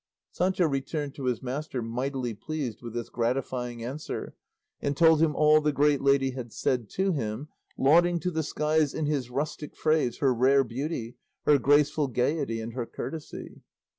[0.31, 4.33] Sancho returned to his master mightily pleased with this gratifying answer,
[4.81, 8.95] and told him all the great lady had said to him, lauding to the skies,
[8.95, 13.61] in his rustic phrase, her rare beauty, her graceful gaiety, and her courtesy.